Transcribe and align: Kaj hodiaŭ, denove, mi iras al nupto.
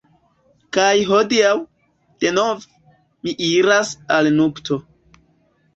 Kaj 0.77 0.93
hodiaŭ, 1.09 1.51
denove, 2.25 2.67
mi 3.27 3.37
iras 3.53 3.95
al 4.19 4.33
nupto. 4.43 4.85